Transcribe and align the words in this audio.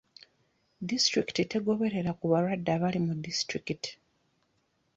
Disitulikiti 0.89 1.43
tegoberera 1.53 2.11
ku 2.19 2.25
balwadde 2.31 2.69
abali 2.75 2.99
mu 3.07 3.13
disitulikiti. 3.25 3.91